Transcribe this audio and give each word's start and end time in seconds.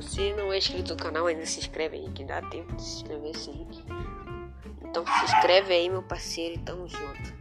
você 0.00 0.32
não 0.32 0.52
é 0.52 0.58
inscrito 0.58 0.94
no 0.94 0.96
canal 0.96 1.26
ainda, 1.26 1.44
se 1.44 1.58
inscreve 1.58 1.96
aí, 1.96 2.08
que 2.12 2.24
dá 2.24 2.40
tempo 2.40 2.72
de 2.76 2.82
se 2.82 2.96
inscrever 2.98 3.36
sim. 3.36 3.66
Então 4.82 5.04
se 5.04 5.24
inscreve 5.24 5.74
aí, 5.74 5.90
meu 5.90 6.02
parceiro, 6.02 6.54
e 6.54 6.58
tamo 6.58 6.86
junto. 6.86 7.34